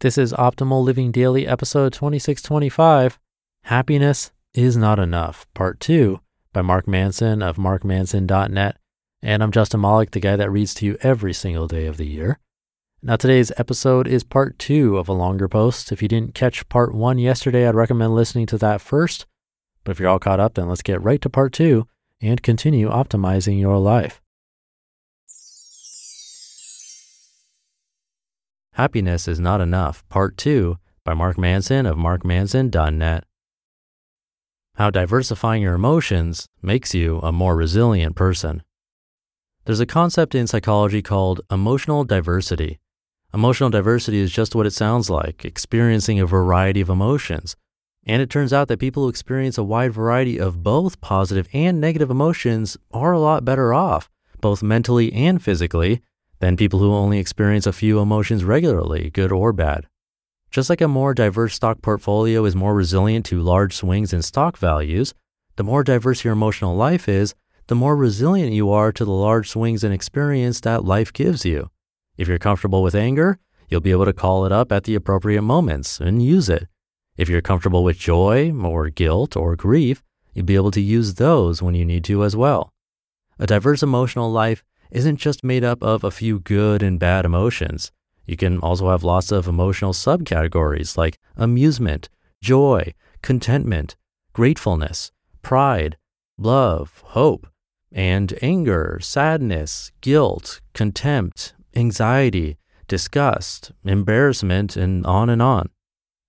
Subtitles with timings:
[0.00, 3.18] This is Optimal Living Daily, episode 2625
[3.64, 6.20] Happiness is Not Enough, part two
[6.54, 8.78] by Mark Manson of markmanson.net.
[9.20, 12.06] And I'm Justin Malik, the guy that reads to you every single day of the
[12.06, 12.38] year.
[13.02, 15.92] Now, today's episode is part two of a longer post.
[15.92, 19.26] If you didn't catch part one yesterday, I'd recommend listening to that first.
[19.84, 21.86] But if you're all caught up, then let's get right to part two
[22.22, 24.22] and continue optimizing your life.
[28.74, 33.24] Happiness is Not Enough, Part 2 by Mark Manson of markmanson.net.
[34.76, 38.62] How diversifying your emotions makes you a more resilient person.
[39.64, 42.78] There's a concept in psychology called emotional diversity.
[43.34, 47.56] Emotional diversity is just what it sounds like, experiencing a variety of emotions.
[48.06, 51.80] And it turns out that people who experience a wide variety of both positive and
[51.80, 54.08] negative emotions are a lot better off,
[54.40, 56.02] both mentally and physically,
[56.40, 59.86] than people who only experience a few emotions regularly, good or bad.
[60.50, 64.56] Just like a more diverse stock portfolio is more resilient to large swings in stock
[64.56, 65.14] values,
[65.56, 67.34] the more diverse your emotional life is,
[67.68, 71.70] the more resilient you are to the large swings in experience that life gives you.
[72.16, 75.42] If you're comfortable with anger, you'll be able to call it up at the appropriate
[75.42, 76.66] moments and use it.
[77.16, 80.02] If you're comfortable with joy or guilt or grief,
[80.32, 82.72] you'll be able to use those when you need to as well.
[83.38, 87.92] A diverse emotional life isn't just made up of a few good and bad emotions.
[88.26, 92.08] You can also have lots of emotional subcategories like amusement,
[92.42, 93.96] joy, contentment,
[94.32, 95.10] gratefulness,
[95.42, 95.96] pride,
[96.38, 97.46] love, hope,
[97.92, 102.56] and anger, sadness, guilt, contempt, anxiety,
[102.86, 105.68] disgust, embarrassment, and on and on.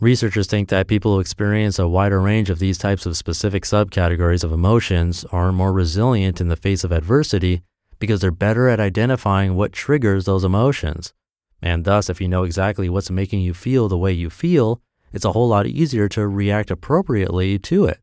[0.00, 4.42] Researchers think that people who experience a wider range of these types of specific subcategories
[4.42, 7.62] of emotions are more resilient in the face of adversity
[8.02, 11.14] because they're better at identifying what triggers those emotions.
[11.62, 14.82] And thus, if you know exactly what's making you feel the way you feel,
[15.12, 18.00] it's a whole lot easier to react appropriately to it.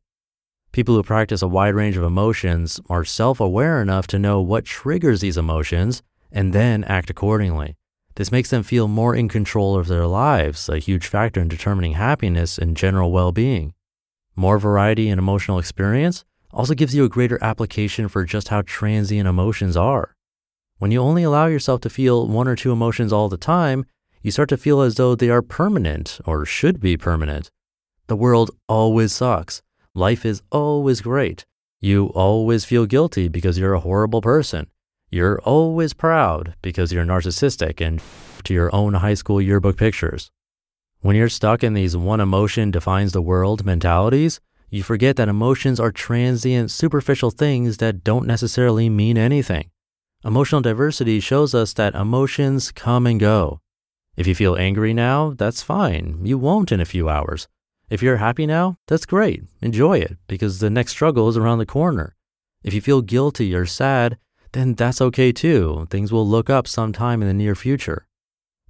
[0.71, 4.63] People who practice a wide range of emotions are self aware enough to know what
[4.63, 6.01] triggers these emotions
[6.31, 7.75] and then act accordingly.
[8.15, 11.95] This makes them feel more in control of their lives, a huge factor in determining
[11.95, 13.73] happiness and general well being.
[14.37, 19.27] More variety in emotional experience also gives you a greater application for just how transient
[19.27, 20.15] emotions are.
[20.77, 23.85] When you only allow yourself to feel one or two emotions all the time,
[24.21, 27.51] you start to feel as though they are permanent or should be permanent.
[28.07, 29.61] The world always sucks.
[29.93, 31.45] Life is always great.
[31.81, 34.67] You always feel guilty because you're a horrible person.
[35.11, 38.01] You're always proud because you're narcissistic and
[38.43, 40.31] to your own high school yearbook pictures.
[41.01, 44.39] When you're stuck in these one emotion defines the world mentalities,
[44.69, 49.69] you forget that emotions are transient, superficial things that don't necessarily mean anything.
[50.23, 53.61] Emotional diversity shows us that emotions come and go.
[54.17, 56.19] If you feel angry now, that's fine.
[56.23, 57.47] You won't in a few hours.
[57.89, 59.43] If you're happy now, that's great.
[59.61, 62.15] Enjoy it because the next struggle is around the corner.
[62.63, 64.17] If you feel guilty or sad,
[64.51, 65.87] then that's okay too.
[65.89, 68.05] Things will look up sometime in the near future.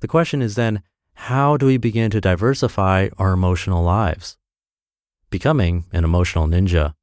[0.01, 0.83] The question is then,
[1.13, 4.37] how do we begin to diversify our emotional lives?
[5.29, 6.93] Becoming an emotional ninja.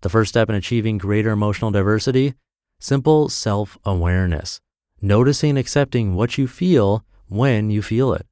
[0.00, 2.34] The first step in achieving greater emotional diversity
[2.80, 4.60] simple self awareness,
[5.00, 8.26] noticing and accepting what you feel when you feel it.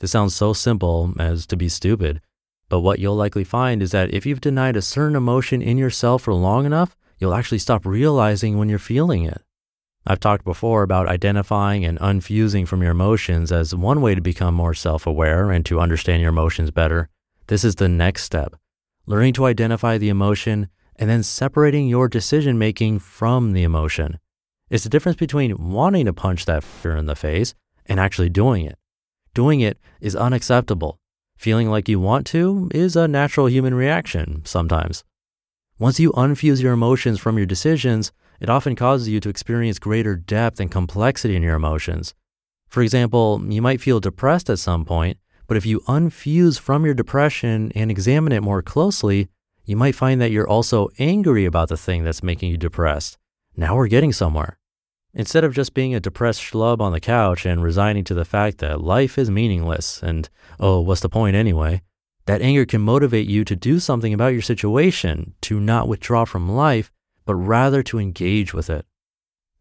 [0.00, 2.20] This sounds so simple as to be stupid,
[2.68, 6.22] but what you'll likely find is that if you've denied a certain emotion in yourself
[6.22, 9.42] for long enough, you'll actually stop realizing when you're feeling it.
[10.06, 14.54] I've talked before about identifying and unfusing from your emotions as one way to become
[14.54, 17.08] more self aware and to understand your emotions better.
[17.48, 18.54] This is the next step
[19.06, 24.18] learning to identify the emotion and then separating your decision making from the emotion.
[24.68, 27.54] It's the difference between wanting to punch that fear in the face
[27.86, 28.78] and actually doing it.
[29.32, 31.00] Doing it is unacceptable.
[31.38, 35.04] Feeling like you want to is a natural human reaction sometimes.
[35.78, 40.16] Once you unfuse your emotions from your decisions, it often causes you to experience greater
[40.16, 42.12] depth and complexity in your emotions.
[42.68, 45.16] For example, you might feel depressed at some point,
[45.48, 49.28] but if you unfuse from your depression and examine it more closely,
[49.64, 53.18] you might find that you're also angry about the thing that's making you depressed.
[53.56, 54.58] Now we're getting somewhere.
[55.14, 58.58] Instead of just being a depressed schlub on the couch and resigning to the fact
[58.58, 60.28] that life is meaningless and,
[60.60, 61.82] oh, what's the point anyway?
[62.26, 66.50] That anger can motivate you to do something about your situation, to not withdraw from
[66.50, 66.92] life,
[67.24, 68.84] but rather to engage with it.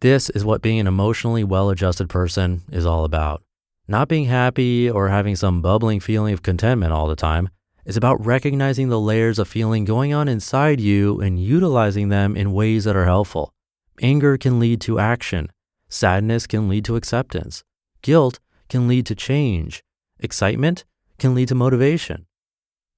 [0.02, 3.42] This is what being an emotionally well adjusted person is all about.
[3.90, 7.50] Not being happy or having some bubbling feeling of contentment all the time.
[7.86, 12.52] is about recognizing the layers of feeling going on inside you and utilizing them in
[12.52, 13.54] ways that are helpful.
[14.02, 15.50] Anger can lead to action.
[15.88, 17.64] Sadness can lead to acceptance.
[18.02, 19.84] Guilt can lead to change.
[20.20, 20.84] Excitement
[21.18, 22.26] can lead to motivation.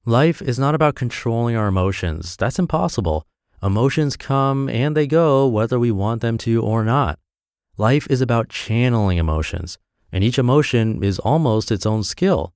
[0.05, 2.35] Life is not about controlling our emotions.
[2.35, 3.27] That's impossible.
[3.61, 7.19] Emotions come and they go whether we want them to or not.
[7.77, 9.77] Life is about channeling emotions,
[10.11, 12.53] and each emotion is almost its own skill.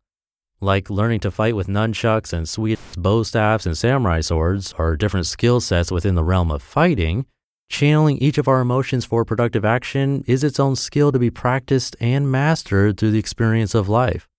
[0.60, 5.26] Like learning to fight with nunchucks and sweet bow staffs and samurai swords are different
[5.26, 7.26] skill sets within the realm of fighting,
[7.70, 11.96] channeling each of our emotions for productive action is its own skill to be practiced
[12.00, 14.30] and mastered through the experience of life.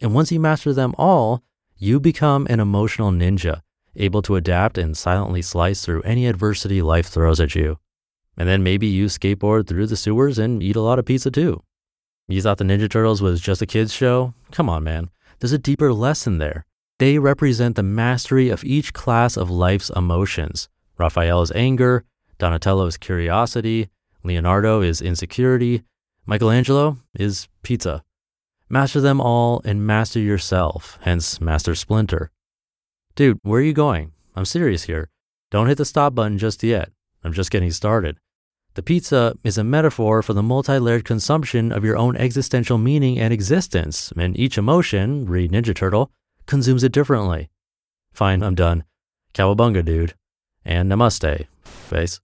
[0.00, 1.42] And once you master them all,
[1.76, 3.62] you become an emotional ninja,
[3.96, 7.78] able to adapt and silently slice through any adversity life throws at you.
[8.36, 11.62] And then maybe you skateboard through the sewers and eat a lot of pizza too.
[12.32, 14.32] You thought the Ninja Turtles was just a kid's show?
[14.52, 15.10] Come on, man.
[15.38, 16.64] There's a deeper lesson there.
[16.98, 20.70] They represent the mastery of each class of life's emotions.
[20.96, 22.04] Raphael is anger,
[22.38, 23.90] Donatello is curiosity,
[24.24, 25.82] Leonardo is insecurity,
[26.24, 28.02] Michelangelo is pizza.
[28.66, 32.30] Master them all and master yourself, hence Master Splinter.
[33.14, 34.12] Dude, where are you going?
[34.34, 35.10] I'm serious here.
[35.50, 36.92] Don't hit the stop button just yet.
[37.22, 38.16] I'm just getting started.
[38.74, 43.18] The pizza is a metaphor for the multi layered consumption of your own existential meaning
[43.18, 46.10] and existence, and each emotion, read Ninja Turtle,
[46.46, 47.50] consumes it differently.
[48.14, 48.84] Fine, I'm done.
[49.34, 50.14] Cowabunga, dude.
[50.64, 52.20] And namaste, face.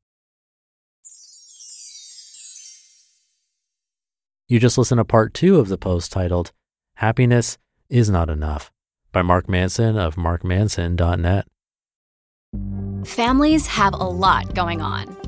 [4.49, 6.53] You just listened to part two of the post titled
[6.95, 7.59] Happiness
[7.91, 8.73] is Not Enough
[9.13, 11.47] by Mark Manson of markmanson.net.
[13.05, 15.18] Families have a lot going on.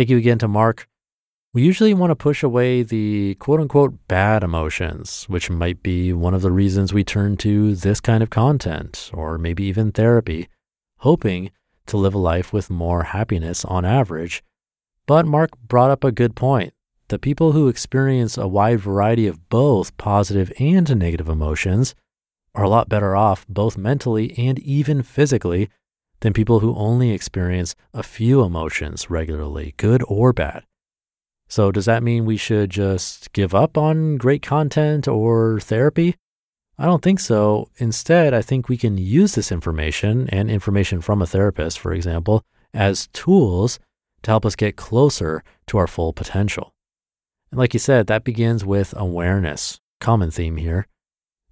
[0.00, 0.88] Thank you again to Mark.
[1.52, 6.32] We usually want to push away the quote unquote bad emotions, which might be one
[6.32, 10.48] of the reasons we turn to this kind of content or maybe even therapy,
[11.00, 11.50] hoping
[11.84, 14.42] to live a life with more happiness on average
[15.06, 16.72] but Mark brought up a good point.
[17.08, 21.94] The people who experience a wide variety of both positive and negative emotions
[22.54, 25.68] are a lot better off, both mentally and even physically,
[26.20, 30.64] than people who only experience a few emotions regularly, good or bad.
[31.48, 36.14] So, does that mean we should just give up on great content or therapy?
[36.78, 37.68] I don't think so.
[37.76, 42.42] Instead, I think we can use this information and information from a therapist, for example,
[42.72, 43.78] as tools
[44.22, 46.72] to help us get closer to our full potential.
[47.50, 50.86] And like you said, that begins with awareness, common theme here.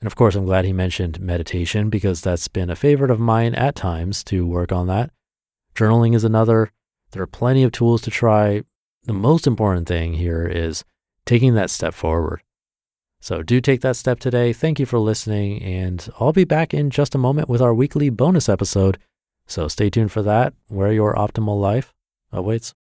[0.01, 3.55] And of course, I'm glad he mentioned meditation because that's been a favorite of mine
[3.55, 5.11] at times to work on that.
[5.75, 6.73] Journaling is another.
[7.11, 8.63] There are plenty of tools to try.
[9.05, 10.85] The most important thing here is
[11.25, 12.43] taking that step forward.
[13.21, 14.53] So do take that step today.
[14.53, 18.11] Thank you for listening, and I'll be back in just a moment with our weekly
[18.11, 18.99] bonus episode.
[19.47, 20.55] So stay tuned for that.
[20.69, 21.93] Where your optimal life
[22.31, 22.75] awaits.